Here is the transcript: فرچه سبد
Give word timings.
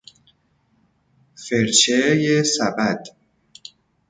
فرچه 1.45 2.01
سبد 2.55 3.03